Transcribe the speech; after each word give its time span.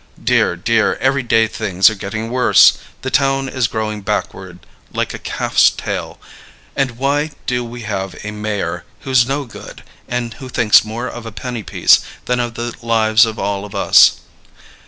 Dear, 0.23 0.55
dear, 0.55 0.95
every 0.95 1.21
day 1.21 1.45
things 1.45 1.87
are 1.91 1.93
getting 1.93 2.31
worse! 2.31 2.79
The 3.03 3.11
town 3.11 3.47
is 3.47 3.67
growing 3.67 4.01
backward 4.01 4.57
like 4.91 5.13
a 5.13 5.19
calf's 5.19 5.69
tail. 5.69 6.19
And 6.75 6.97
why 6.97 7.33
do 7.45 7.63
we 7.63 7.83
have 7.83 8.15
a 8.23 8.31
mayor 8.31 8.83
who's 9.01 9.27
no 9.27 9.45
good 9.45 9.83
and 10.07 10.33
who 10.33 10.49
thinks 10.49 10.83
more 10.83 11.05
of 11.07 11.27
a 11.27 11.31
penny 11.31 11.61
piece 11.61 11.99
than 12.25 12.39
of 12.39 12.55
the 12.55 12.73
lives 12.81 13.27
of 13.27 13.37
all 13.37 13.63
of 13.63 13.75
us? 13.75 14.21